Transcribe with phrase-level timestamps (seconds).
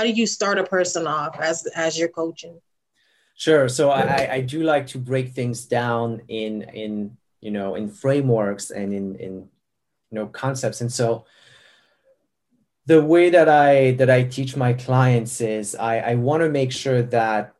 [0.00, 2.58] How do you start a person off as as you're coaching?
[3.34, 3.68] Sure.
[3.68, 8.70] So i i do like to break things down in in you know in frameworks
[8.70, 9.32] and in in
[10.10, 10.80] you know concepts.
[10.80, 11.26] And so
[12.86, 16.72] the way that i that i teach my clients is i i want to make
[16.72, 17.54] sure that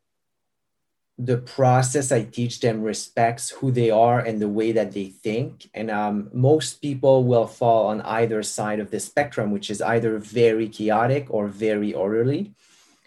[1.22, 5.68] the process I teach them respects who they are and the way that they think.
[5.74, 10.18] And um, most people will fall on either side of the spectrum, which is either
[10.18, 12.54] very chaotic or very orderly.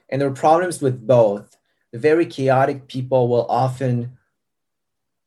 [0.09, 1.57] And there are problems with both.
[1.91, 4.17] The very chaotic people will often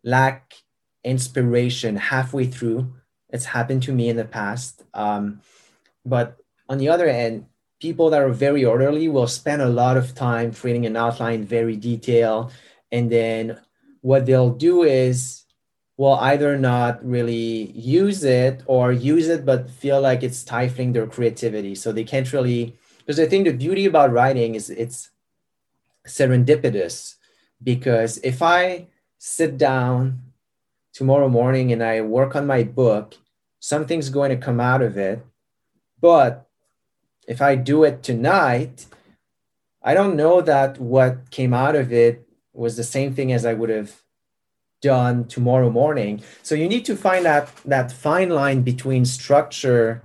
[0.05, 0.55] lack
[1.03, 2.93] inspiration halfway through.
[3.31, 4.85] It's happened to me in the past.
[4.95, 5.41] Um,
[6.05, 6.37] but
[6.69, 7.47] on the other end,
[7.81, 11.75] people that are very orderly will spend a lot of time creating an outline, very
[11.75, 12.53] detailed
[12.97, 13.61] and then
[14.01, 15.45] what they'll do is
[15.99, 21.07] will either not really use it or use it but feel like it's stifling their
[21.07, 21.75] creativity.
[21.75, 25.11] So they can't really because i think the beauty about writing is it's
[26.07, 27.17] serendipitous.
[27.63, 28.87] Because if i
[29.19, 30.21] sit down
[30.93, 33.15] tomorrow morning and i work on my book
[33.59, 35.25] something's going to come out of it.
[36.01, 36.47] But
[37.27, 38.87] if i do it tonight
[39.83, 42.26] i don't know that what came out of it
[42.57, 44.03] was the same thing as I would have
[44.83, 46.23] done tomorrow morning.
[46.43, 50.03] So you need to find that that fine line between structure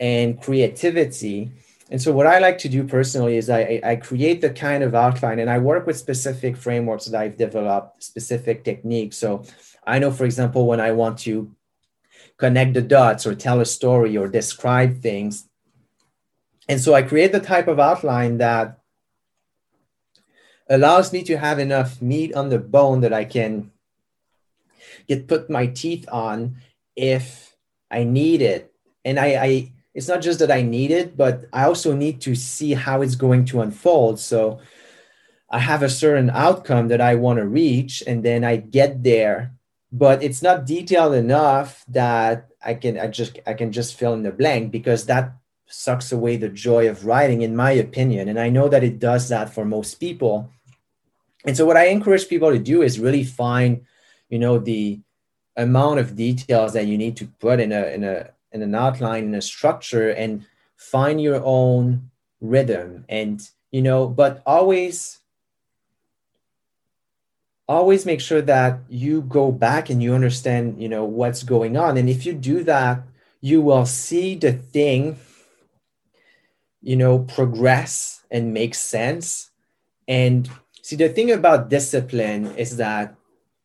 [0.00, 1.50] and creativity.
[1.90, 4.94] And so what I like to do personally is I, I create the kind of
[4.94, 9.16] outline and I work with specific frameworks that I've developed, specific techniques.
[9.16, 9.44] So
[9.86, 11.50] I know, for example, when I want to
[12.36, 15.48] connect the dots or tell a story or describe things.
[16.68, 18.78] And so I create the type of outline that
[20.68, 23.70] allows me to have enough meat on the bone that I can
[25.06, 26.56] get put my teeth on
[26.94, 27.56] if
[27.90, 28.72] I need it.
[29.04, 32.34] And I, I it's not just that I need it, but I also need to
[32.34, 34.20] see how it's going to unfold.
[34.20, 34.60] So
[35.50, 39.54] I have a certain outcome that I want to reach, and then I get there,
[39.90, 44.22] but it's not detailed enough that I can I just I can just fill in
[44.22, 45.32] the blank because that
[45.66, 48.28] sucks away the joy of writing, in my opinion.
[48.28, 50.50] And I know that it does that for most people
[51.44, 53.84] and so what I encourage people to do is really find,
[54.28, 55.00] you know, the
[55.56, 59.24] amount of details that you need to put in a in a in an outline
[59.24, 60.44] in a structure and
[60.76, 62.10] find your own
[62.40, 63.04] rhythm.
[63.08, 65.18] And you know but always
[67.68, 71.96] always make sure that you go back and you understand you know what's going on.
[71.96, 73.02] And if you do that
[73.40, 75.18] you will see the thing
[76.82, 79.50] you know progress and make sense.
[80.06, 80.48] And
[80.88, 83.14] See, the thing about discipline is that,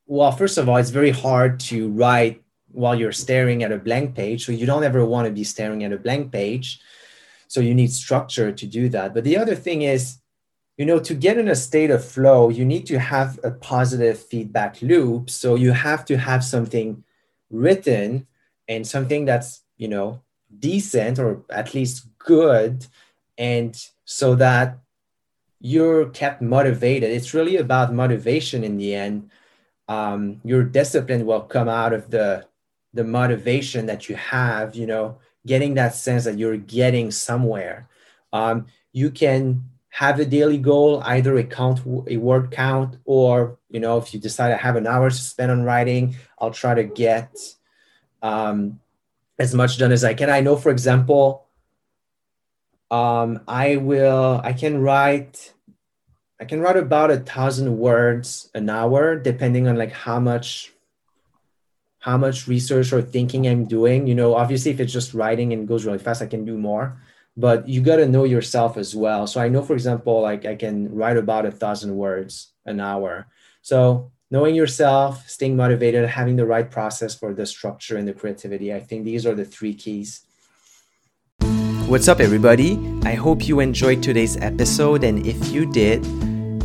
[0.08, 4.14] well, first of all, it's very hard to write while you're staring at a blank
[4.14, 4.46] page.
[4.46, 6.82] So you don't ever want to be staring at a blank page.
[7.48, 9.14] So you need structure to do that.
[9.14, 10.18] But the other thing is,
[10.76, 14.20] you know, to get in a state of flow, you need to have a positive
[14.20, 15.30] feedback loop.
[15.30, 17.06] So you have to have something
[17.50, 18.28] written
[18.68, 20.20] and something that's, you know,
[20.60, 22.86] decent or at least good.
[23.38, 24.83] And so that
[25.64, 27.10] you're kept motivated.
[27.10, 29.32] It's really about motivation in the end.
[29.88, 32.46] Um, your discipline will come out of the
[32.94, 34.76] the motivation that you have.
[34.76, 37.88] You know, getting that sense that you're getting somewhere.
[38.34, 43.80] Um, you can have a daily goal, either a count, a word count, or you
[43.80, 46.84] know, if you decide I have an hour to spend on writing, I'll try to
[46.84, 47.38] get
[48.22, 48.82] um,
[49.40, 50.30] as much done as I can.
[50.30, 51.46] I know, for example,
[52.92, 55.53] um, I will, I can write
[56.40, 60.72] I can write about a thousand words an hour, depending on like how much
[62.00, 64.08] how much research or thinking I'm doing.
[64.08, 67.00] You know, obviously if it's just writing and goes really fast, I can do more.
[67.38, 69.26] But you got to know yourself as well.
[69.26, 73.28] So I know, for example, like I can write about a thousand words an hour.
[73.62, 78.74] So knowing yourself, staying motivated, having the right process for the structure and the creativity.
[78.74, 80.26] I think these are the three keys.
[81.94, 82.80] What's up, everybody?
[83.04, 85.04] I hope you enjoyed today's episode.
[85.04, 86.04] And if you did,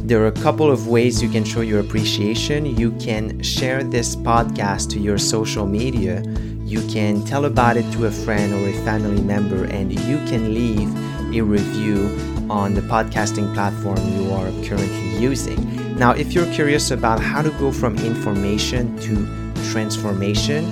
[0.08, 2.64] there are a couple of ways you can show your appreciation.
[2.64, 6.22] You can share this podcast to your social media.
[6.64, 10.54] you can tell about it to a friend or a family member, and you can
[10.54, 10.88] leave
[11.36, 12.06] a review
[12.48, 15.60] on the podcasting platform you are currently using.
[15.98, 20.64] Now, if you're curious about how to go from information to transformation,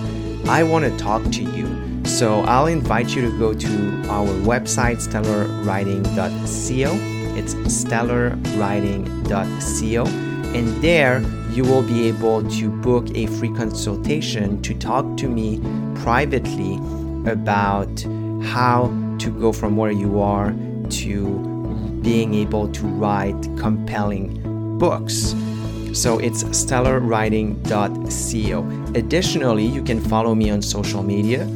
[0.49, 1.96] I want to talk to you.
[2.07, 7.37] So I'll invite you to go to our website, stellarwriting.co.
[7.37, 10.07] It's stellarwriting.co.
[10.57, 11.21] And there
[11.51, 15.61] you will be able to book a free consultation to talk to me
[15.97, 16.77] privately
[17.31, 18.07] about
[18.47, 20.55] how to go from where you are
[20.89, 21.39] to
[22.03, 25.35] being able to write compelling books.
[25.93, 28.93] So it's stellarwriting.co.
[28.95, 31.47] Additionally, you can follow me on social media.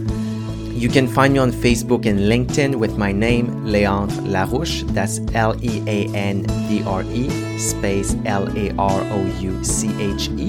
[0.81, 4.81] You can find me on Facebook and LinkedIn with my name, Leandre Larouche.
[4.95, 7.29] That's L E A N D R E
[7.59, 10.49] space L A R O U C H E.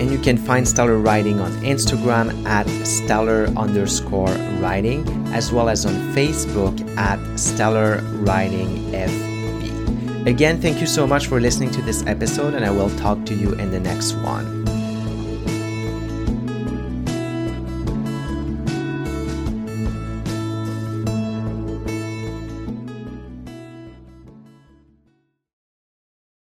[0.00, 5.86] And you can find Stellar Writing on Instagram at stellar underscore writing, as well as
[5.86, 10.26] on Facebook at Stellar Writing FB.
[10.26, 13.34] Again, thank you so much for listening to this episode, and I will talk to
[13.34, 14.57] you in the next one.